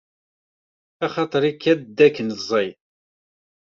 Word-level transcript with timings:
Axaṭaṛ 1.05 1.43
ikad 1.51 1.81
dakken 1.97 2.29
ẓẓay. 2.39 2.69